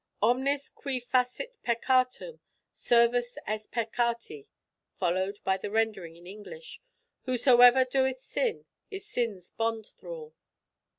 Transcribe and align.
Omnis 0.19 0.69
qui 0.69 0.99
facit 0.99 1.57
peccatum, 1.61 2.39
servus 2.73 3.37
est 3.47 3.69
peccati, 3.71 4.47
followed 4.97 5.37
by 5.43 5.57
the 5.57 5.69
rendering 5.69 6.15
in 6.15 6.25
English, 6.25 6.81
"Whosoever 7.25 7.85
doeth 7.85 8.17
sin 8.19 8.65
is 8.89 9.05
sin's 9.07 9.51
bond 9.51 9.91
thrall." 9.95 10.33